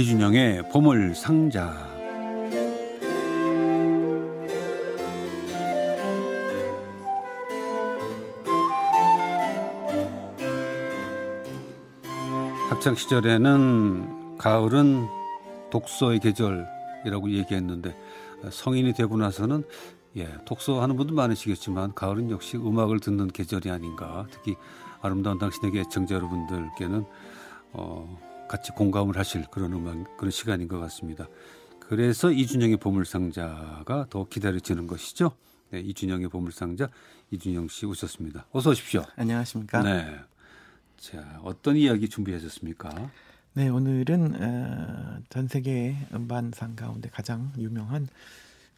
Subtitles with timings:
[0.00, 1.76] 이준영의 보물 상자.
[12.70, 15.06] 학창 시절에는 가을은
[15.68, 17.94] 독서의 계절이라고 얘기했는데
[18.50, 19.64] 성인이 되고 나서는
[20.16, 24.26] 예, 독서하는 분도 많으시겠지만 가을은 역시 음악을 듣는 계절이 아닌가.
[24.30, 24.56] 특히
[25.02, 27.04] 아름다운 당신에게 애청자 여러분들께는
[27.74, 31.28] 어, 같이 공감을 하실 그런 음악 그런 시간인 것 같습니다.
[31.78, 35.36] 그래서 이준영의 보물상자가 더 기다려지는 것이죠.
[35.70, 36.88] 네, 이준영의 보물상자
[37.30, 38.46] 이준영 씨 오셨습니다.
[38.50, 39.04] 어서 오십시오.
[39.14, 39.84] 안녕하십니까?
[39.84, 40.18] 네.
[40.98, 43.12] 자, 어떤 이야기 준비하셨습니까?
[43.52, 48.08] 네, 오늘은 어, 전 세계 음반상 가운데 가장 유명한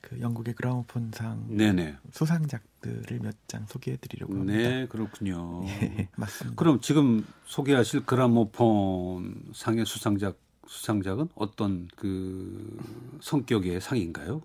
[0.02, 1.96] 그 영국의 그라모폰상 네네.
[2.10, 4.68] 수상작들을 몇 장 소개해드리려고 합니다.
[4.68, 5.62] 네, 그렇군요.
[5.66, 6.56] 예, 맞습니다.
[6.58, 12.78] 그럼 지금 소개하실 그라모폰 상의 수상작 수상작은 어떤 그
[13.20, 14.42] 성격의 상인가요?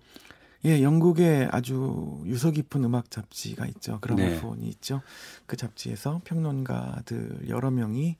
[0.64, 3.98] 예, 영국에 아주 유서 깊은 음악 잡지가 있죠.
[4.00, 4.68] 그라모폰이 네.
[4.68, 5.00] 있죠.
[5.46, 8.16] 그 잡지에서 평론가들 여러 명이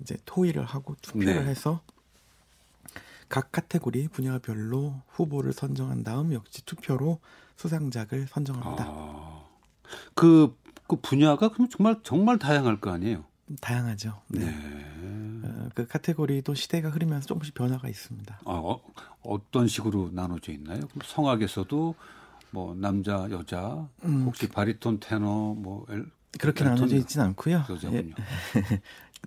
[0.00, 1.50] 이제 토의를 하고 투표를 네.
[1.50, 1.80] 해서
[3.32, 7.18] 각 카테고리 분야별로 후보를 선정한 다음 역시 투표로
[7.56, 8.84] 수상작을 선정합니다.
[8.86, 9.44] 아,
[10.14, 10.54] 그,
[10.86, 13.24] 그 분야가 그럼 정말 정말 다양할 거 아니에요?
[13.62, 14.20] 다양하죠.
[14.28, 14.44] 네.
[14.44, 15.48] 네.
[15.48, 18.40] 어, 그 카테고리도 시대가 흐르면서 조금씩 변화가 있습니다.
[18.44, 20.82] 아, 어, 떤 식으로 나눠져 있나요?
[21.02, 21.94] 성악에서도
[22.50, 26.04] 뭐 남자, 여자, 음, 혹시 바리톤, 테너, 뭐 엘,
[26.38, 27.64] 그렇게 나눠져 있지는 않고요.
[27.92, 28.10] 예.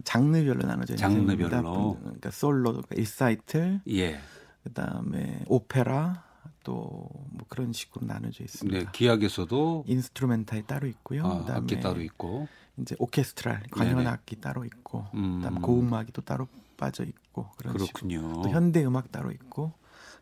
[0.04, 1.36] 장르별로 나눠져 있습니다.
[1.36, 1.98] 장르별로.
[2.02, 4.20] 그러니까 솔로, 그러니까 일사이틀, 예.
[4.64, 6.24] 그다음에 오페라,
[6.64, 8.80] 또 뭐 그런 식으로 나눠져 있습니다.
[8.80, 11.26] 네, 기악에서도 instrumental이 따로 있고요.
[11.26, 15.38] 아, 그다음에 악기 따로 있고 이제 orchestral 관현 악기 따로 있고, 음.
[15.42, 16.48] 그다음 고음악이 또 따로
[16.78, 18.20] 빠져 있고 그런 그렇군요.
[18.20, 19.74] 식으로 또 현대 음악 따로 있고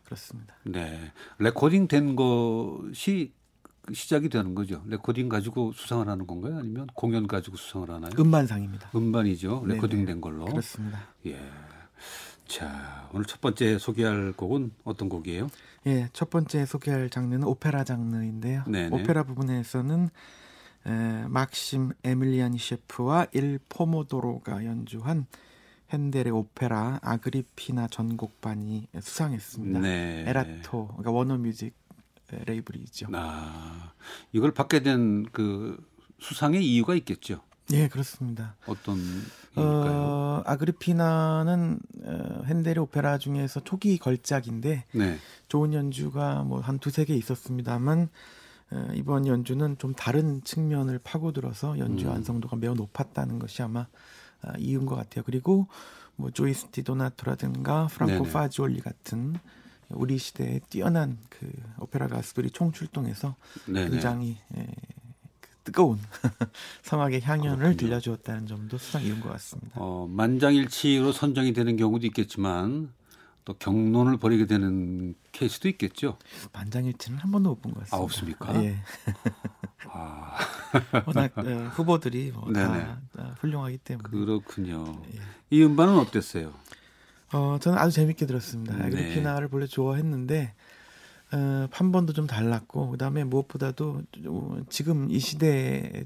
[0.04, 0.54] 그렇습니다.
[0.64, 3.32] 네, 레코딩 된 것이
[3.92, 4.82] 시작이 되는 거죠.
[4.86, 6.56] 레코딩 가지고 수상을 하는 건가요?
[6.58, 8.12] 아니면 공연 가지고 수상을 하나요?
[8.18, 8.90] 음반상입니다.
[8.94, 9.64] 음반이죠.
[9.66, 10.44] 레코딩 된 걸로.
[10.46, 11.08] 그렇습니다.
[11.26, 11.38] 예.
[12.46, 15.48] 자, 오늘 첫 번째 소개할 곡은 어떤 곡이에요?
[15.86, 18.64] 예, 첫 번째 소개할 장르는 오페라 장르인데요.
[18.66, 18.94] 네네.
[18.94, 20.08] 오페라 부분에서는
[20.86, 25.26] 에, 막심 에밀리아니체프와 일 포모도로가 연주한
[25.90, 29.78] 핸델의 오페라 아그리피나 전곡반이 수상했습니다.
[29.80, 30.24] 네.
[30.26, 31.74] 에라토, 그러니까 워너뮤직
[32.30, 33.08] 레이블이죠.
[33.12, 33.92] 아,
[34.32, 35.76] 이걸 받게 된 그
[36.20, 37.40] 수상의 이유가 있겠죠.
[37.72, 38.56] 예, 그렇습니다.
[38.66, 39.92] 어떤 이유일까요?
[39.92, 45.18] 어, 아그리피나는 어, 핸델의 오페라 중에서 초기 걸작인데 네.
[45.48, 48.08] 좋은 연주가 뭐 한 두세 개 있었습니다만
[48.70, 52.10] 어, 이번 연주는 좀 다른 측면을 파고들어서 연주 음.
[52.10, 53.86] 완성도가 매우 높았다는 것이 아마
[54.42, 55.24] 어, 이유인 것 같아요.
[55.24, 55.66] 그리고
[56.16, 58.32] 뭐 조이스 디도나토라든가 프랑코 네네.
[58.32, 59.36] 파지올리 같은
[59.90, 63.36] 우리 시대에 뛰어난 그 오페라 가수들이 총출동해서
[63.66, 63.90] 네네.
[63.90, 64.66] 굉장히 예,
[65.40, 65.98] 그 뜨거운
[66.82, 67.76] 성악의 향연을 그렇군요.
[67.76, 69.70] 들려주었다는 점도 수상 이유인 것 같습니다.
[69.74, 72.92] 어, 만장일치로 선정이 되는 경우도 있겠지만
[73.44, 76.16] 또 경론을 벌이게 되는 케이스도 있겠죠.
[76.54, 77.96] 만장일치는 한 번도 못 본 것 같습니다.
[77.96, 78.64] 아 없습니까?
[78.64, 78.78] 예.
[79.92, 80.36] 아.
[81.06, 81.42] 워낙 어,
[81.74, 83.00] 후보들이 뭐다
[83.40, 85.02] 훌륭하기 때문에 그렇군요.
[85.14, 85.20] 예.
[85.50, 86.52] 이 음반은 어땠어요?
[87.34, 88.76] 어, 저는 아주 재밌게 들었습니다.
[88.76, 88.90] 네.
[88.90, 90.54] 그리피나를 원래 좋아했는데
[91.32, 94.02] 어, 판본도 좀 달랐고 그다음에 무엇보다도
[94.68, 96.04] 지금 이 시대의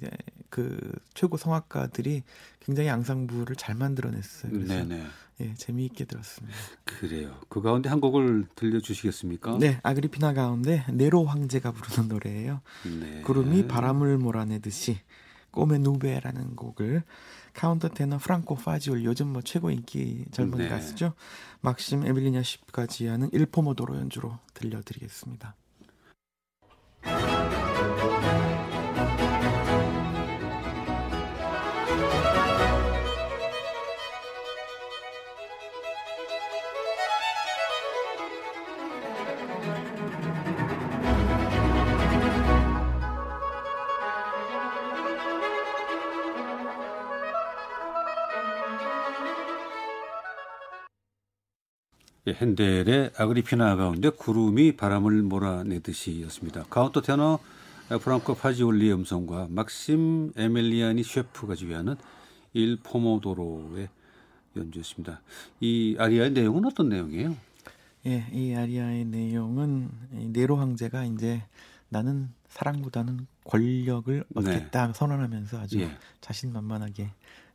[0.49, 0.79] 그
[1.13, 2.23] 최고 성악가들이
[2.61, 4.53] 굉장히 앙상블을 잘 만들어냈어요.
[4.53, 5.07] 그래서 네네.
[5.41, 6.57] 예, 재미있게 들었습니다.
[6.85, 7.37] 그래요.
[7.51, 9.59] 그 가운데 한 곡을 들려주시겠습니까?
[9.59, 12.63] 네, 아그리피나 가운데 네로 황제가 부르는 노래예요.
[13.01, 13.21] 네.
[13.21, 14.99] 구름이 바람을 몰아내듯이
[15.51, 17.03] Come nube라는 곡을
[17.59, 20.69] 카운터 테너 프랑코 파지올리 요즘 뭐 최고 인기 젊은 네.
[20.69, 21.15] 가수죠.
[21.61, 25.57] 막심 에밀리냐 십까지 하는 일포모도로 연주로 들려드리겠습니다.
[52.35, 56.65] 핸델의 아그리피나 가운데 구름이 바람을 몰아내듯이였습니다.
[56.71, 57.39] 카운터 테너
[58.03, 61.97] 프랑코 파지올리의 음성과 막심 에멜리아니체프가 지휘하는
[62.53, 63.89] 일 포모도로의
[64.57, 65.21] 연주였습니다.
[65.61, 67.37] 이 아리아의 내용은 어떤 내용이에요?
[68.07, 71.43] 예, 이 아리아의 내용은 네로 황제가 이제
[71.89, 74.41] 나는 사랑보다는 권력을 네.
[74.41, 74.93] 얻겠다 네.
[74.95, 75.91] 선언하면서 아주 예.
[76.21, 77.11] 자신만만하게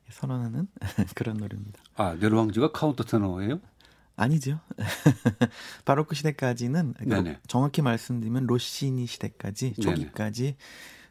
[0.10, 0.68] 선언하는
[1.16, 1.82] 그런 노래입니다.
[1.96, 3.60] 아, 네로 황제가 카운터 테너예요?
[4.16, 4.60] 아니죠.
[5.86, 10.56] 바로크 시대까지는 그러니까 정확히 말씀드리면 로시니 시대까지 초기까지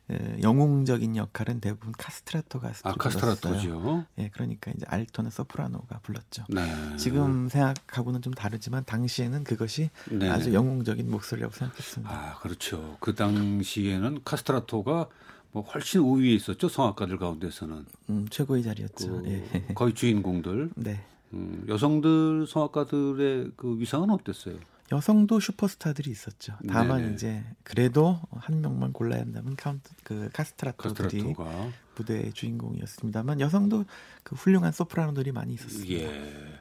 [0.06, 4.04] 그 영웅적인 역할은 대부분 카스트라토가 아, 카스트라토죠.
[4.18, 6.44] 예, 그러니까 이제 알토나 소프라노가 불렀죠.
[6.48, 6.96] 네.
[6.96, 12.12] 지금 생각하고는 좀 다르지만 당시에는 그것이 네 아주 영웅적인 목소리라고 생각했습니다.
[12.12, 12.96] 아, 그렇죠.
[13.00, 15.08] 그 당시에는 카스트라토가
[15.52, 17.86] 뭐 훨씬 우위에 있었죠 성악가들 가운데서는.
[18.10, 19.22] 음, 최고의 자리였죠.
[19.22, 19.74] 그 예.
[19.74, 20.70] 거의 주인공들.
[20.76, 21.04] 네.
[21.32, 24.56] 음, 여성들 성악가들의 그 위상은 어땠어요?
[24.90, 26.54] 여성도 슈퍼스타들이 있었죠.
[26.68, 27.14] 다만 네네.
[27.14, 31.68] 이제 그래도 한 명만 골라야 한다면 카운트 그 카스트라토들이 카스트라토가.
[31.96, 33.86] 무대의 주인공이었습니다만 여성도
[34.22, 35.94] 그 훌륭한 소프라노들이 많이 있었습니다.
[35.94, 36.60] 예.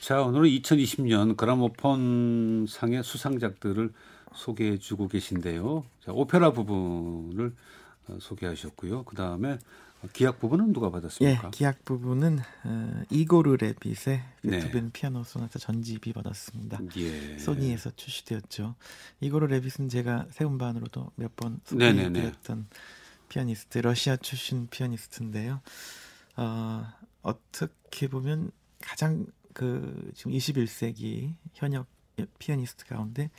[0.00, 3.90] 자 오늘은 2020년 그라모폰 상의 수상작들을
[4.34, 5.84] 소개해주고 계신데요.
[6.04, 7.54] 자, 오페라 부분을
[8.08, 9.04] 어, 소개하셨고요.
[9.04, 9.58] 그 다음에
[10.12, 11.46] 기악 부분은 누가 받았습니까?
[11.46, 14.90] 예, 기악 부분은 어, 이고르 레빗의 베토벤 네.
[14.92, 16.80] 피아노 소나타 전집이 받았습니다.
[16.96, 17.38] 예.
[17.38, 18.74] 소니에서 출시되었죠.
[19.20, 22.66] 이고르 레빗은 제가 새 음반으로도 몇 번 소개해드렸던
[23.28, 25.60] 피아니스트, 러시아 출신 피아니스트인데요.
[26.36, 26.86] 어,
[27.22, 28.50] 어떻게 보면
[28.80, 31.86] 가장 그 지금 21세기 현역
[32.38, 33.30] 피아니스트 가운데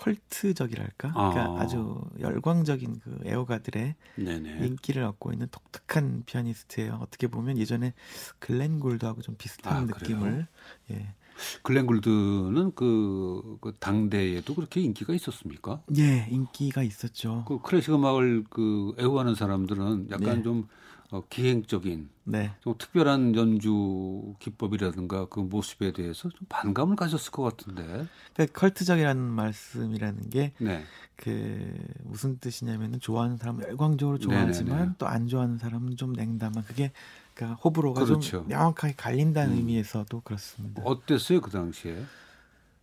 [0.00, 1.60] 컬트적이랄까, 그러니까 아.
[1.60, 4.56] 아주 열광적인 그 애호가들의 네네.
[4.64, 6.98] 인기를 얻고 있는 독특한 피아니스트예요.
[7.02, 7.92] 어떻게 보면 예전에
[8.38, 10.46] 글렌 골드하고 좀 비슷한 아, 느낌을.
[10.90, 11.14] 예.
[11.62, 15.82] 글렌 골드는 그, 그, 당대에도 그렇게 인기가 있었습니까?
[15.96, 17.44] 예, 인기가 있었죠.
[17.46, 20.42] 그 클래식 음악을 그 애호하는 사람들은 약간 네.
[20.42, 20.68] 좀
[21.12, 22.52] 어, 기행적인 네.
[22.60, 28.06] 좀 특별한 연주 기법이라든가 그 모습에 대해서 좀 반감을 가졌을 것 같은데.
[28.32, 30.84] 그러니까 컬트적이라는 말씀이라는 게그 네.
[31.16, 31.74] 그
[32.04, 36.92] 무슨 뜻이냐면은 좋아하는 사람은 열광적으로 좋아하지만 또 안 좋아하는 사람은 좀 냉담한 그게
[37.34, 38.20] 그러니까 호불호가 그렇죠.
[38.30, 39.58] 좀 명확하게 갈린다는 음.
[39.58, 40.82] 의미에서도 그렇습니다.
[40.84, 42.04] 어땠어요 그 당시에?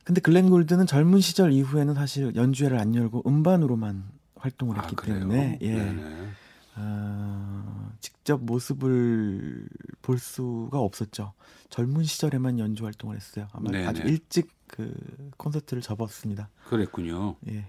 [0.04, 4.04] 근데 글렌 골드는 젊은 시절 이후에는 사실 연주회를 안 열고 음반으로만
[4.36, 5.20] 활동을 아, 했기 그래요?
[5.20, 5.74] 때문에 예.
[5.74, 6.28] 네네.
[6.78, 9.68] 어, 직접 모습을
[10.02, 11.34] 볼 수가 없었죠.
[11.70, 13.48] 젊은 시절에만 연주 활동을 했어요.
[13.52, 13.88] 아마 네네.
[13.88, 14.94] 아주 일찍 그
[15.38, 16.50] 콘서트를 접었습니다.
[16.66, 17.36] 그랬군요.
[17.50, 17.66] 예.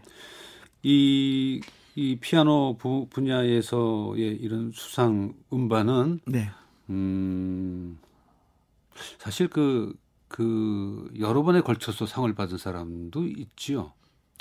[0.82, 1.60] 이,
[1.94, 6.50] 이 피아노 부, 분야에서의 이런 수상 음반은 네.
[6.90, 7.98] 음,
[9.18, 9.96] 사실 그,
[10.28, 13.92] 그 여러 번에 걸쳐서 상을 받은 사람도 있지요.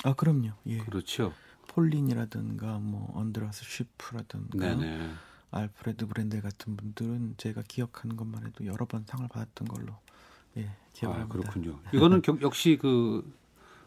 [0.04, 0.50] 아, 그럼요.
[0.66, 0.78] 예.
[0.78, 1.32] 그렇죠.
[1.68, 5.10] 폴린이라든가 뭐 언드라스 쉬프라든가 네네.
[5.50, 9.94] 알프레드 브랜델 같은 분들은 제가 기억하는 것만 해도 여러 번 상을 받았던 걸로
[10.56, 11.24] 예, 기억합니다.
[11.38, 11.78] 아, 그렇군요.
[11.92, 13.24] 이거는 역시 그,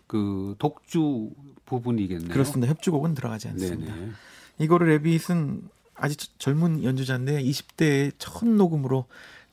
[0.08, 1.32] 그 독주
[1.66, 2.30] 부분이겠네요.
[2.30, 2.72] 그렇습니다.
[2.72, 3.94] 협주곡은 들어가지 않습니다.
[3.94, 4.12] 네네.
[4.60, 9.06] 이거를 레빗은 아직 젊은 연주자인데 20대에 첫 녹음으로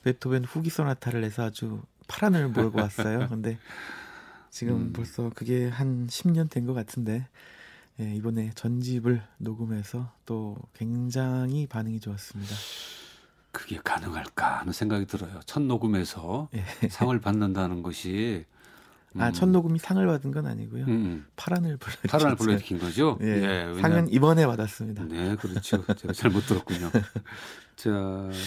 [0.05, 3.27] 베토벤 후기 소나타를 내서 아주 파란을 몰고 왔어요.
[3.29, 3.59] 근데
[4.51, 4.93] 지금 음.
[4.95, 7.27] 벌써 그게 한 10년 된 것 같은데
[8.01, 12.55] 예, 이번에 전집을 녹음해서 또 굉장히 반응이 좋았습니다.
[13.51, 15.41] 그게 가능할까 하는 생각이 들어요.
[15.47, 16.89] 첫 녹음에서 예.
[16.89, 18.45] 상을 받는다는 것이
[19.15, 19.21] 아, 음.
[19.23, 20.85] 아, 첫 녹음이 상을 받은 건 아니고요.
[20.85, 20.91] 음.
[20.91, 21.27] 음.
[21.35, 23.19] 파란을 불러일으킨 파란을 불러일으킨 거죠.
[23.23, 25.05] 예, 예 상은 이번에 받았습니다.
[25.05, 25.85] 네, 그렇죠.
[25.95, 26.91] 제가 잘못 들었군요.
[27.75, 27.91] 자,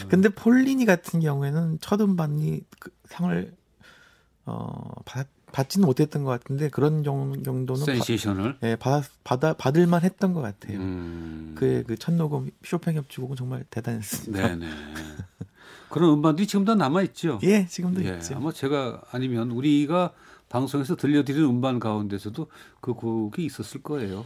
[0.08, 3.54] 근데 폴리니 같은 경우에는 첫 음반이 그 상을
[4.46, 10.34] 어 받, 받지는 못했던 것 같은데 그런 정도는 센세이션을 바, 예, 받, 받아 받을만 했던
[10.34, 10.78] 것 같아요.
[10.80, 11.56] 음.
[11.58, 14.48] 그의 그 첫 녹음 쇼팽 협주곡은 정말 대단했습니다.
[14.48, 14.68] 네네.
[15.90, 17.40] 그런 음반들이 지금도 남아 있죠.
[17.44, 18.36] 예, 지금도 예, 있죠.
[18.36, 20.14] 아마 제가 아니면 우리가
[20.50, 22.48] 방송에서 들려드리는 음반 가운데서도
[22.80, 24.26] 그 곡이 있었을 거예요.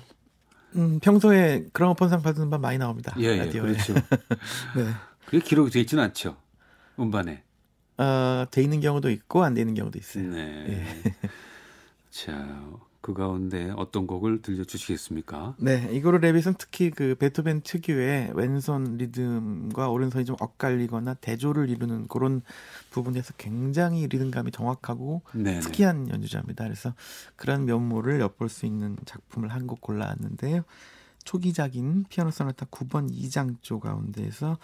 [0.75, 3.15] 음, 평소에 그라모폰상 받은 음반 많이 나옵니다.
[3.19, 3.93] 예, 예 그렇죠.
[4.75, 4.85] 네.
[5.25, 6.37] 그게 기록이 되어 있지는 않죠.
[6.99, 7.43] 음반에.
[7.97, 10.29] 어, 돼 있는 경우도 있고 안 되는 경우도 있어요.
[10.29, 10.65] 네.
[10.69, 11.13] 예.
[12.11, 12.61] 자,
[13.01, 15.55] 그 가운데 어떤 곡을 들려주시겠습니까?
[15.59, 22.41] 네, 이거를 레빗은 특히 그 베토벤 특유의 왼손 리듬과 오른손이 좀 엇갈리거나 대조를 이루는 그런
[22.89, 25.59] 부분에서 굉장히 리듬감이 정확하고 네네.
[25.59, 26.63] 특이한 연주자입니다.
[26.63, 26.93] 그래서
[27.35, 30.63] 그런 면모를 엿볼 수 있는 작품을 한 곡 골라왔는데요.
[31.25, 34.57] 초기작인 피아노 소나타 9번 2장조 가운데에서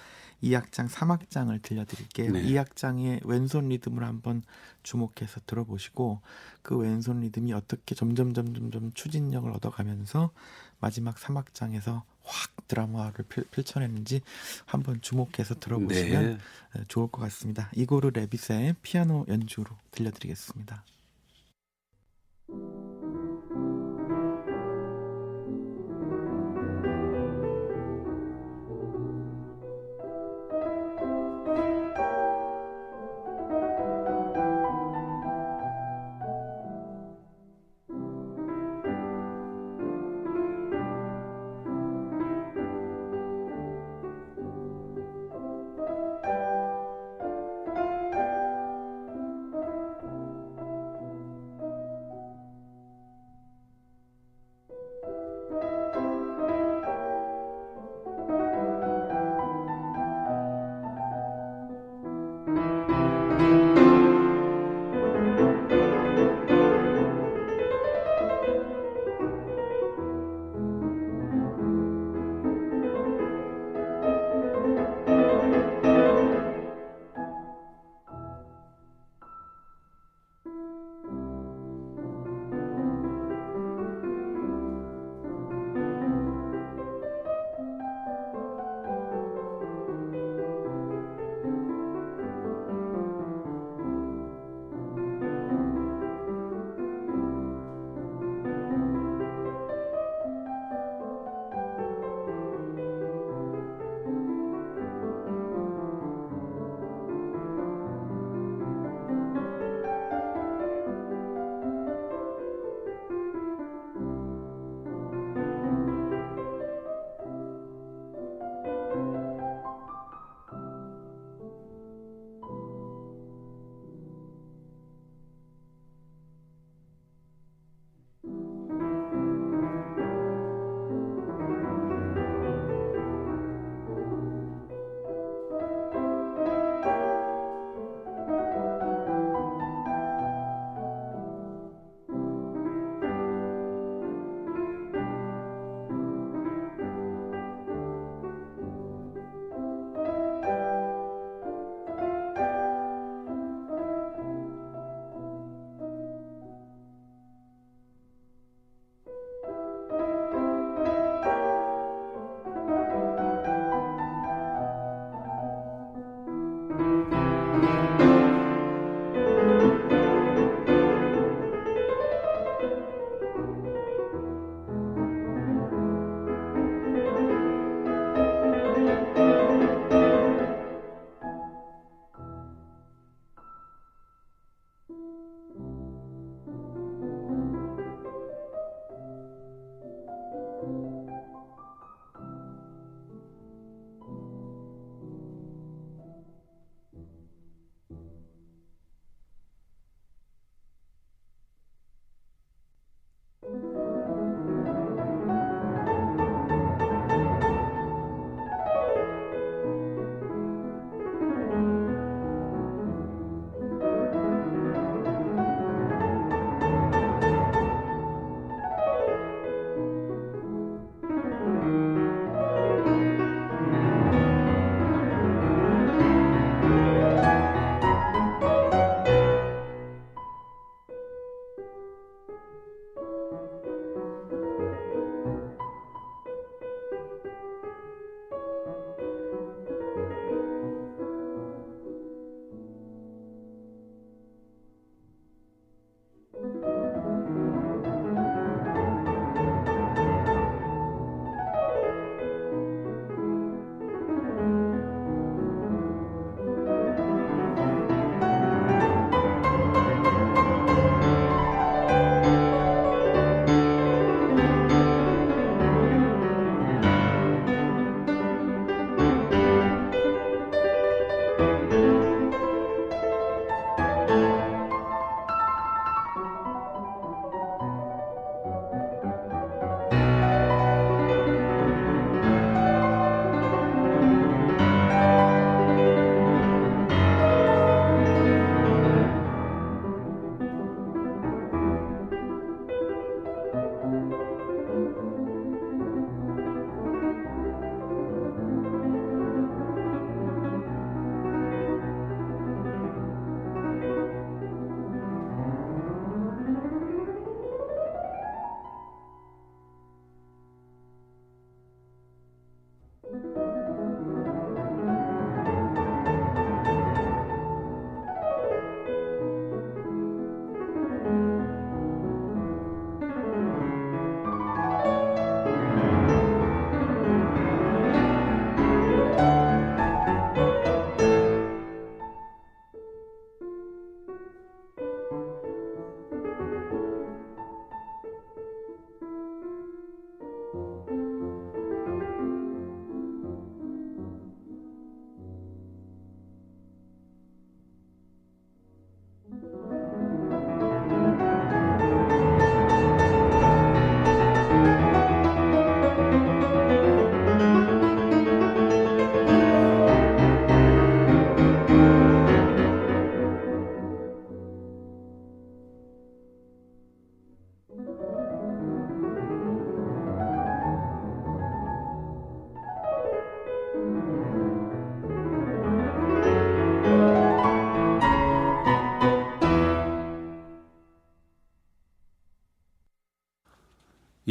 [0.44, 2.32] 2악장 3악장을 들려드릴게요.
[2.32, 2.44] 네.
[2.44, 4.44] 2악장의 왼손 리듬을 한번
[4.84, 6.22] 주목해서 들어보시고
[6.62, 10.32] 그 왼손 리듬이 어떻게 점점 점점 점 추진력을 얻어가면서
[10.80, 14.22] 마지막 3악장에서 확 드라마를 펼, 쳐내는지
[14.66, 16.38] 한번 주목해서 들어보시면
[16.74, 16.84] 네.
[16.88, 17.70] 좋을 것 같습니다.
[17.76, 20.84] 이고르 레비스의 피아노 연주로 들려드리겠습니다.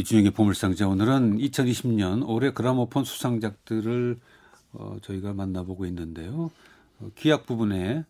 [0.00, 4.18] 이준영의 보물상자 오늘은 2020년 올해 그라모폰 수상작들을
[4.72, 6.50] 어, 저희가 만나보고 있는데요.
[7.00, 8.06] 어, 기악 부분에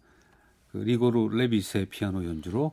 [0.70, 2.72] 그 리고르 레비스의 피아노 연주로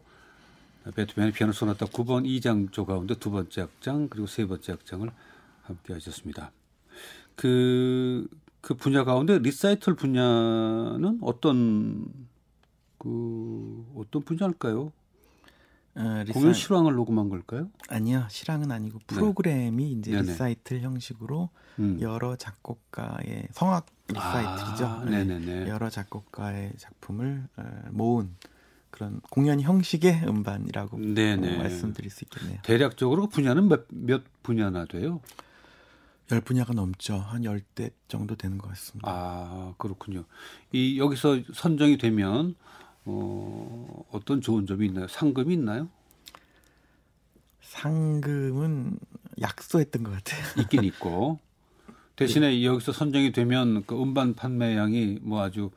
[0.94, 5.10] 베토벤의 피아노 소나타 9번 2장조 가운데 두 번째 악장 그리고 세 번째 악장을
[5.64, 6.52] 함께 하셨습니다.
[7.36, 8.28] 그,
[8.62, 12.06] 그 분야 가운데 리사이틀 분야는 어떤
[13.00, 14.92] 그 어떤 분야일까요?
[15.98, 16.34] 어, 리사...
[16.40, 17.70] 공연 실황을 녹음한 걸까요?
[17.90, 19.06] 아니요, 실황은 아니고 네.
[19.08, 19.92] 프로그램이 네.
[19.92, 20.32] 이제 네네.
[20.32, 21.50] 리사이틀 형식으로
[21.80, 21.98] 음.
[22.02, 24.86] 여러 작곡가의 성악 리사이틀이죠.
[24.86, 25.68] 아, 네.
[25.68, 28.36] 여러 작곡가의 작품을 어, 모은
[28.90, 31.58] 그런 공연 형식의 음반이라고 네네.
[31.58, 32.60] 말씀드릴 수 있겠네요.
[32.64, 35.20] 대략적으로 분야는 몇, 몇 분야나 돼요?
[36.32, 37.16] 열 분야가 넘죠.
[37.18, 39.10] 한 열 대 정도 되는 것 같습니다.
[39.10, 40.26] 아, 그렇군요.
[40.72, 42.56] 이 여기서 선정이 되면
[43.10, 45.08] 어, 어떤 좋은 점이 있나요?
[45.08, 45.88] 상금이 있나요?
[47.62, 49.00] 상금은
[49.40, 50.44] 약소했던 것 같아요.
[50.58, 51.40] 있긴 있고
[52.18, 52.66] 대신에 네.
[52.66, 55.72] 여기서 선정이 되면 그 음반 판매량이 뭐 아주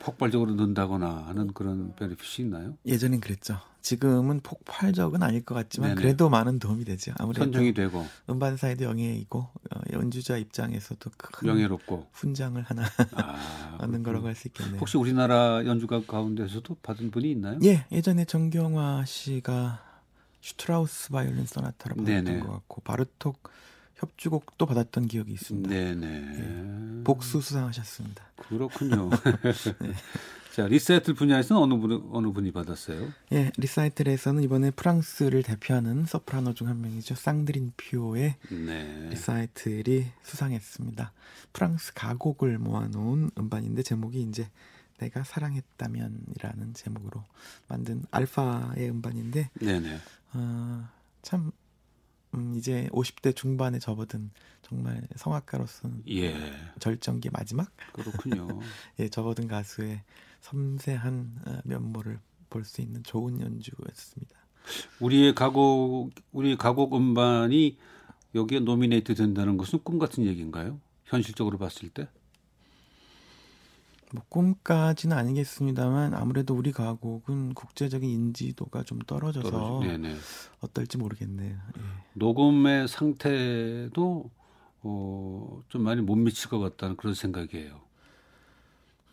[0.00, 2.76] 폭발적으로 는다거나 하는 그런 베네핏이 있나요?
[2.84, 3.58] 예전엔 그랬죠.
[3.80, 6.00] 지금은 폭발적은 아닐 것 같지만 네네.
[6.00, 7.12] 그래도 많은 도움이 되죠.
[7.18, 14.26] 아무래도 선정이 되고 음반사에도 영예이고 어, 연주자 입장에서도 큰 명예롭고 훈장을 하나 아, 얻는 거라고
[14.28, 14.78] 할 수 있겠네요.
[14.78, 17.58] 혹시 우리나라 연주가 가운데서도 받은 분이 있나요?
[17.64, 19.82] 예, 예전에 정경화 씨가
[20.40, 22.40] 슈트라우스 바이올린 소나타를 받았던 네네.
[22.40, 23.50] 것 같고 바르톡
[23.96, 25.68] 협주곡도 받았던 기억이 있습니다.
[25.68, 26.06] 네네.
[27.00, 28.22] 예, 복수 수상하셨습니다.
[28.36, 29.08] 그렇군요.
[29.10, 29.92] 네.
[30.56, 33.12] 자, 리사이틀 분야에서는 어느 분 어느 분이 받았어요?
[33.32, 37.14] 예, 리사이틀에서는 이번에 프랑스를 대표하는 소프라노 중 한 명이죠.
[37.14, 39.08] 쌍드린 피오의 네.
[39.10, 41.12] 리사이틀이 수상했습니다.
[41.52, 44.48] 프랑스 가곡을 모아놓은 음반인데 제목이 이제
[44.96, 47.22] 내가 사랑했다면이라는 제목으로
[47.68, 49.98] 만든 알파의 음반인데, 네네.
[50.32, 50.88] 어,
[51.20, 51.52] 참
[52.34, 54.30] 음, 이제 50대 중반에 접어든
[54.62, 56.34] 정말 성악가로서는 예.
[56.80, 58.48] 절정기 마지막 그렇군요.
[58.98, 60.02] 예, 접어든 가수의
[60.40, 62.18] 섬세한 어, 면모를
[62.50, 64.36] 볼 수 있는 좋은 연주였습니다.
[65.00, 67.76] 우리의 가곡 우리 가곡 음반이
[68.34, 70.80] 여기에 노미네이트 된다는 것은 꿈 같은 얘기인가요?
[71.04, 72.08] 현실적으로 봤을 때?
[74.12, 79.82] 뭐 꿈까지는 아니겠습니다만 아무래도 우리 가곡은 국제적인 인지도가 좀 떨어져서
[80.60, 81.54] 어떨지 모르겠네요.
[81.54, 81.82] 예.
[82.14, 84.30] 녹음의 상태도
[84.82, 87.80] 어, 좀 많이 못 미칠 것 같다는 그런 생각이에요.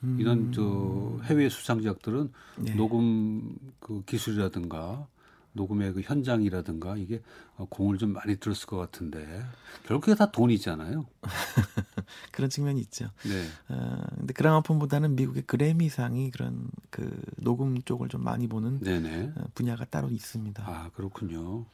[0.03, 0.17] 음.
[0.19, 2.75] 이런 저 해외 수상작들은 네.
[2.75, 5.08] 녹음 그 기술이라든가
[5.54, 7.22] 녹음의 그 현장이라든가 이게
[7.70, 9.44] 공을 좀 많이 들었을 것 같은데
[9.86, 11.06] 결국에 다 돈이잖아요.
[12.32, 13.10] 그런 측면이 있죠.
[13.24, 13.48] 네.
[13.70, 19.34] 어, 근데 그라마폰보다는 미국의 그래미상이 그런 그 녹음 쪽을 좀 많이 보는 네네.
[19.36, 20.63] 어, 분야가 따로 있습니다.
[20.66, 21.66] 아 그렇군요.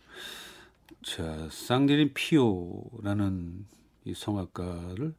[1.04, 3.66] 자 쌍디린 피오라는
[4.06, 5.14] 이 성악가를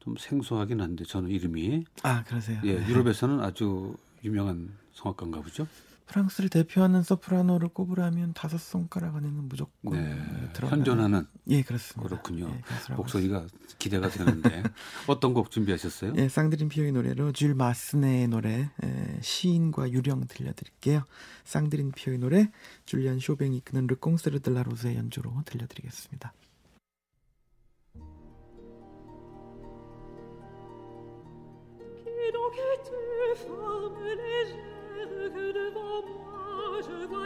[0.00, 2.60] 좀 생소하긴 한데 저는 이름이 아 그러세요.
[2.64, 5.66] 예, 유럽에서는 아주 유명한 성악가인가 보죠.
[6.10, 12.08] 프랑스를 대표하는 소프라노를 꼽으라면 다섯 손가락 안에는 무조건 네, 현존하는 예 그렇습니다.
[12.08, 12.52] 그렇군요.
[12.52, 13.46] 예, 목소리가
[13.78, 14.64] 기대가 되는데
[15.06, 16.14] 어떤 곡 준비하셨어요?
[16.16, 21.04] 예, 쌍드림 피오의 노래로 줄 마스네의 노래 에, 시인과 유령 들려드릴게요.
[21.44, 22.50] 쌍드림 피오의 노래
[22.86, 26.32] 줄리안 쇼뱅이 이끄는 르콩세르 들라로스의 연주로 들려드리겠습니다.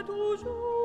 [0.03, 0.84] Toujours.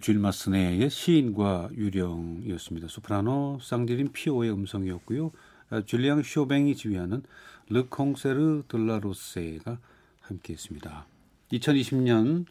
[0.00, 2.88] 쥘 마스네의 시인과 유령이었습니다.
[2.88, 5.30] 소프라노 쌍드린 피오의 음성이었고요.
[5.70, 7.22] 아, 줄리앙 쇼뱅이 지휘하는
[7.68, 9.78] 르 콩세르 드 라 로주가
[10.22, 11.06] 함께했습니다.
[11.52, 12.46] 2020년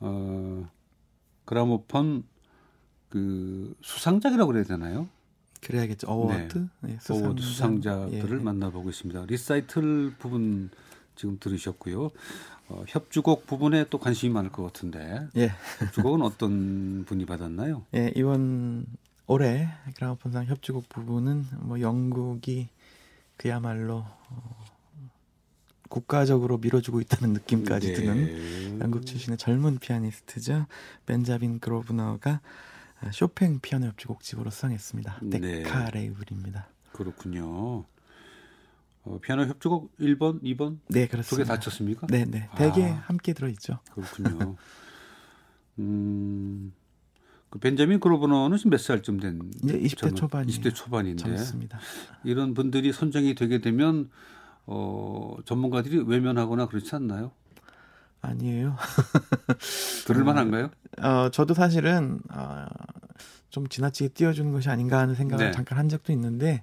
[0.00, 0.68] 어,
[1.44, 2.24] 그라모폰
[3.08, 5.08] 그 수상작이라고 그래야 되나요?
[5.60, 6.08] 그래야겠죠.
[6.08, 6.58] Award.
[6.58, 6.68] 네.
[6.80, 7.24] 네, 수상작.
[7.24, 8.42] Award 수상자들을 예.
[8.42, 9.26] 만나보고 있습니다.
[9.26, 10.70] 리사이틀 부분
[11.14, 12.10] 지금 들으셨고요.
[12.68, 15.28] 어, 협주곡 부분에 또 관심이 많을 것 같은데.
[15.36, 15.52] 예.
[15.78, 17.84] 협주곡은 어떤 분이 받았나요?
[17.94, 18.86] 예, 이번
[19.26, 22.68] 올해 그라모폰상 협주곡 부분은 뭐 영국이
[23.36, 24.64] 그야말로 어,
[25.88, 27.94] 국가적으로 밀어주고 있다는 느낌까지 네.
[27.94, 30.66] 드는 영국 출신의 젊은 피아니스트죠.
[31.04, 32.40] 벤자빈 그로브너가
[33.12, 35.18] 쇼팽 피아노 협주곡집으로 수상했습니다.
[35.22, 35.40] 네.
[35.40, 36.68] 데카레이블입니다.
[36.92, 37.84] 그렇군요.
[39.04, 40.78] 어, 피아노 협주곡 1번, 2번?
[40.88, 41.24] 네, 그렇습니다.
[41.24, 42.06] 두개 다쳤습니까?
[42.08, 42.48] 네, 네.
[42.56, 43.80] 대개 아, 함께 들어있죠.
[43.92, 44.56] 그렇군요.
[45.80, 46.72] 음,
[47.50, 49.50] 그 벤자민 그로버너는 지금 몇 살쯤 된?
[49.62, 50.46] 네, 20대 초반.
[50.46, 51.22] 20대 초반인데.
[51.22, 51.80] 젊습니다.
[52.24, 54.08] 이런 분들이 선정이 되게 되면
[54.66, 57.32] 어, 전문가들이 외면하거나 그렇지 않나요?
[58.20, 58.76] 아니에요.
[60.06, 60.70] 들을 만한가요?
[60.98, 62.66] 어, 저도 사실은 어,
[63.50, 65.50] 좀 지나치게 띄워주는 것이 아닌가 하는 생각을 네.
[65.50, 66.62] 잠깐 한 적도 있는데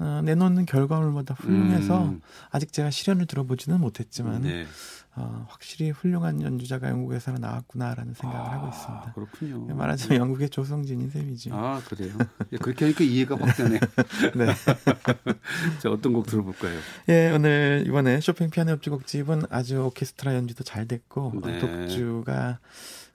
[0.00, 2.22] 어, 내놓는 결과물마다 훌륭해서 음.
[2.50, 4.66] 아직 제가 실현을 들어보지는 못했지만 네.
[5.14, 9.12] 어, 확실히 훌륭한 연주자가 영국에서는 나왔구나라는 생각을 아, 하고 있습니다.
[9.12, 9.74] 그렇군요.
[9.74, 11.54] 말하자면 영국의 조성진인 셈이죠.
[11.54, 12.16] 아 그래요.
[12.52, 13.80] 예, 그렇게 하니까 이해가 확 되네요.
[14.36, 14.46] 네.
[15.80, 16.78] 자 어떤 곡 들어볼까요?
[17.10, 21.58] 예 오늘 이번에 쇼팽 피아노 협주곡집은 아주 오케스트라 연주도 잘 됐고 네.
[21.58, 22.58] 독주가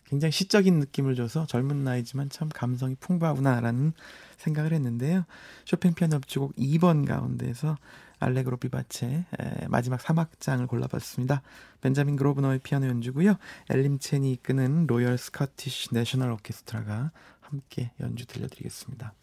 [0.03, 3.93] 굉장히 시적인 느낌을 줘서 젊은 나이지만 참 감성이 풍부하구나라는
[4.45, 5.25] 생각을 했는데요.
[5.65, 7.77] 쇼팽 피아노 협주곡 2번 가운데서
[8.19, 9.25] 알레그로 비바체
[9.67, 11.41] 마지막 3악장을 골라봤습니다.
[11.81, 13.35] 벤자민 그로브너의 피아노 연주고요.
[13.69, 19.13] 엘림 첸이 이끄는 로열 스카티시 내셔널 오케스트라가 함께 연주 들려드리겠습니다.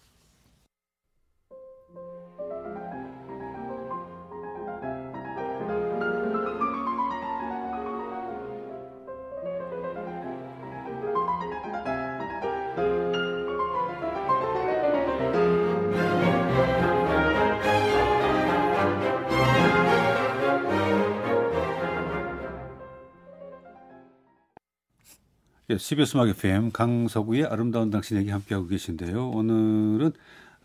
[25.73, 29.31] 예, CBS 음악 FM 강서구의 아름다운 당신 에게 함께하고 계신데요.
[29.31, 30.13] 오늘은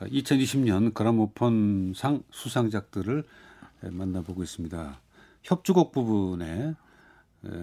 [0.01, 3.23] 2020년 그라모폰상 수상작들을
[3.83, 4.99] 만나보고 있습니다.
[5.43, 6.73] 협주곡 부분에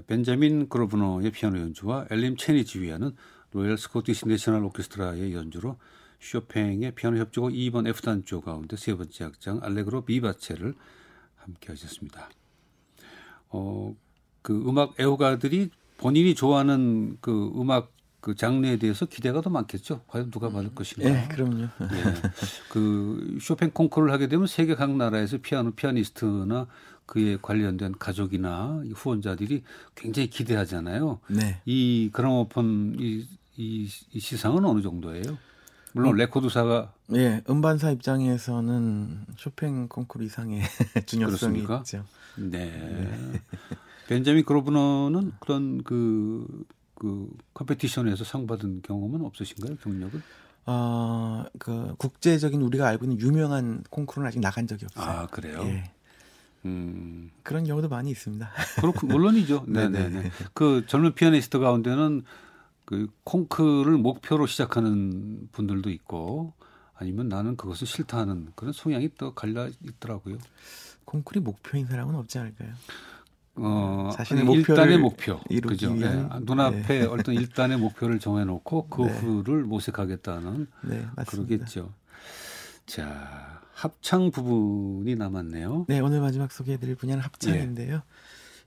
[0.06, 3.14] 벤자민 그로브너의 피아노 연주와 엘림 체니 지휘하는
[3.52, 5.76] 로열 스코티시 내셔널 오케스트라의 연주로
[6.20, 10.74] 쇼팽의 피아노 협주곡 2번 F단조 가운데 세 번째 악장 알레그로 비바체를
[11.36, 12.30] 함께 하셨습니다.
[13.50, 13.94] 어,
[14.40, 15.68] 그 음악 애호가들이
[16.04, 17.90] 본인이 좋아하는 그 음악
[18.20, 20.02] 그 장르에 대해서 기대가 더 많겠죠.
[20.06, 20.74] 과연 누가 받을 음.
[20.74, 21.08] 것인가.
[21.08, 21.62] 네, 그럼요.
[21.62, 21.68] 예.
[22.68, 26.66] 그 쇼팽 콩쿠르를 하게 되면 세계 각 나라에서 피아노 피아니스트나
[27.06, 29.62] 그에 관련된 가족이나 후원자들이
[29.94, 31.20] 굉장히 기대하잖아요.
[31.28, 31.62] 네.
[31.64, 35.38] 이 그라모폰 이, 이, 이 시상은 어느 정도예요?
[35.94, 40.60] 물론 음, 레코드사가 예 음반사 입장에서는 쇼팽 콩쿠르 이상의
[41.06, 41.78] 중요성이 그렇습니까?
[41.78, 42.04] 있죠.
[42.36, 42.66] 네.
[42.66, 43.40] 네.
[44.08, 46.46] 벤자민 그로브너는 그런 그,
[46.94, 49.76] 그 competition에서 상 받은 경험은 없으신가요?
[49.76, 50.22] 경력은?
[50.66, 55.04] 어, 그 국제적인 우리가 알고 있는 유명한 콩쿠르는 아직 나간 적이 없어요.
[55.04, 55.60] 아, 그래요?
[55.64, 55.90] 예.
[56.64, 57.30] 음.
[57.42, 58.50] 그런 경우도 많이 있습니다.
[58.80, 59.64] 그렇고 물론이죠.
[59.68, 60.30] 네, 네, 네.
[60.54, 62.22] 그 젊은 피아니스트 가운데는
[62.86, 66.54] 그 콩쿠르를 목표로 시작하는 분들도 있고
[66.94, 70.38] 아니면 나는 그것을 싫다 하는 그런 성향이 또 갈려 있더라고요.
[71.04, 72.72] 콩쿨이 목표인 사람은 없지 않을까요?
[73.56, 75.40] 어, 자신의 일단의 목표.
[75.62, 75.94] 그죠.
[75.94, 76.28] 네.
[76.42, 77.04] 눈앞에 네.
[77.06, 79.12] 어떤 일단의 목표를 정해놓고 그 네.
[79.18, 81.92] 후를 모색하겠다는 네, 그러겠죠.
[82.86, 85.86] 자, 합창 부분이 남았네요.
[85.88, 87.96] 네, 오늘 마지막 소개해드릴 분야는 합창인데요.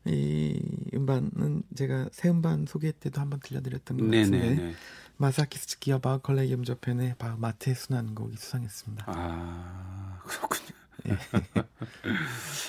[0.08, 0.12] 예.
[0.12, 0.60] 이
[0.94, 4.74] 음반은 제가 새 음반 소개 때도 한번 들려드렸던 것 같은데 네네네.
[5.18, 9.04] 마사키 스키와 바흐 컬레기엄 저편의 바흐 마테 순환곡이 수상했습니다.
[9.08, 10.70] 아 그렇군요.
[11.08, 11.18] 예.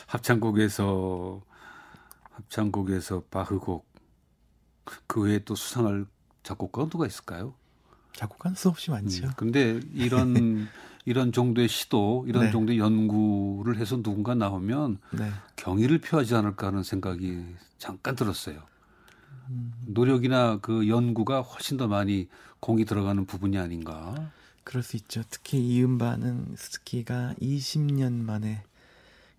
[0.07, 1.42] 합창곡에서
[2.38, 3.87] 합창곡에서 바흐곡
[5.07, 6.07] 그 외에 또 수상할
[6.42, 7.55] 작곡가가 누가 있을까요?
[8.14, 9.27] 작곡가는 수없이 많죠.
[9.27, 10.68] 음, 근데 이런
[11.05, 12.51] 이런 정도의 시도, 이런 네.
[12.51, 15.31] 정도의 연구를 해서 누군가 나오면 네.
[15.57, 17.44] 경의를 표하지 않을까 하는 생각이
[17.79, 18.62] 잠깐 들었어요.
[19.48, 19.72] 음.
[19.87, 22.29] 노력이나 그 연구가 훨씬 더 많이
[22.61, 24.31] 공이 들어가는 부분이 아닌가.
[24.64, 25.22] 그럴 수 있죠.
[25.31, 28.62] 특히 이 음반은 스키가 20년 만에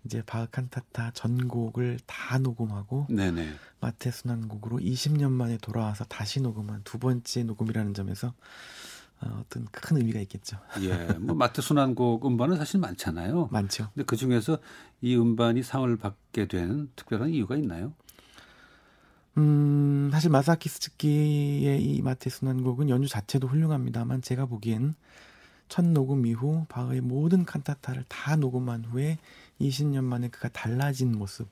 [0.04, 3.52] 이제 바흐 칸타타 전곡을 다 녹음하고 네네.
[3.80, 8.34] 마테 순환곡으로 20년 만에 돌아와서 다시 녹음한 두 번째 녹음이라는 점에서
[9.20, 10.58] 어, 어떤 큰 의미가 있겠죠.
[10.80, 13.48] 예, 뭐 마테 순환곡 음반은 사실 많잖아요.
[13.52, 13.90] 많죠.
[13.94, 14.58] 근데 그 중에서
[15.02, 17.92] 이 음반이 상을 받게 된 특별한 이유가 있나요?
[19.36, 24.94] 음, 사실 마사키 스즈키의 이 마테 순환곡은 연주 자체도 훌륭합니다만 제가 보기엔
[25.68, 29.18] 첫 녹음 이후 바흐의 모든 칸타타를 다 녹음한 후에
[29.60, 31.48] 20년 만에 그가 달라진 모습,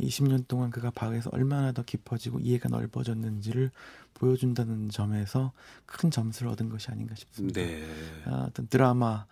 [0.00, 3.70] 20년 동안 그가 바흐에서 얼마나 더 깊어지고 이해가 넓어졌는지를
[4.14, 5.52] 보여준다는 점에서
[5.86, 7.60] 큰 점수를 얻은 것이 아닌가 싶습니다.
[7.60, 7.86] 네.
[8.26, 9.26] 아, 어떤 드라마,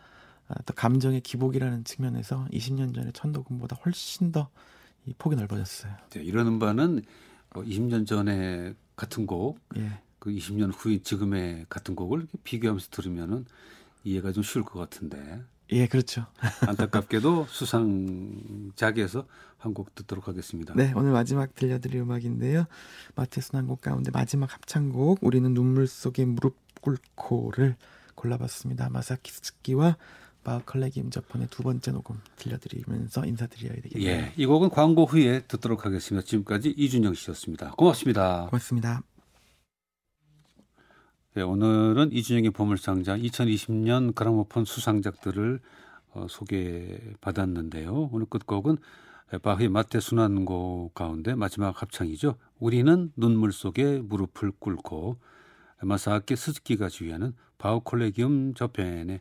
[0.49, 4.49] 아, 또 감정의 기복이라는 측면에서 20년 전의 첫 녹음보다 훨씬 더
[5.09, 5.95] 이 폭이 넓어졌어요.
[6.11, 7.03] 네, 이런 음반은
[7.51, 10.01] 20년 전에 같은 곡, 예.
[10.19, 13.47] 그 20년 후인 지금의 같은 곡을 비교하면서 들으면은
[14.05, 15.43] 이해가 좀 쉬울 것 같은데.
[15.73, 16.27] 예, 그렇죠.
[16.67, 19.27] 안타깝게도 수상작에서
[19.59, 20.73] 한 곡 듣도록 하겠습니다.
[20.77, 22.67] 네, 오늘 마지막 들려드릴 음악인데요.
[23.17, 27.75] 마테슨 한곡 가운데 마지막 합창곡 우리는 눈물 속에 무릎 꿇고를
[28.15, 28.89] 골라봤습니다.
[28.91, 29.97] 마사키 스키와
[30.45, 34.09] 바 컬레기 임저폰의 두 번째 녹음 들려드리면서 인사드려야 되겠네요.
[34.11, 36.25] 예, 이 곡은 광고 후에 듣도록 하겠습니다.
[36.25, 37.73] 지금까지 이준영 씨였습니다.
[37.73, 38.47] 고맙습니다.
[38.51, 39.03] 고맙습니다.
[41.39, 45.61] 네, 오늘은 이준영의 보물상자 2020년 그라모폰 수상작들을
[46.11, 48.09] 어, 소개받았는데요.
[48.11, 48.79] 오늘 끝곡은
[49.41, 52.35] 바흐의 마테 순환곡 가운데 마지막 합창이죠.
[52.59, 55.21] 우리는 눈물 속에 무릎을 꿇고
[55.83, 59.21] 마사키 스즈키가 지휘하는 바흐 콜레기움 저편의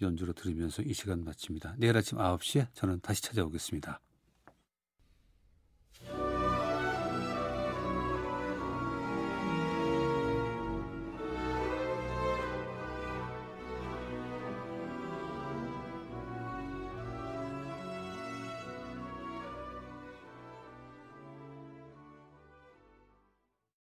[0.00, 1.74] 연주로 들으면서 이 시간 마칩니다.
[1.76, 4.00] 내일 아침 9시에 저는 다시 찾아오겠습니다.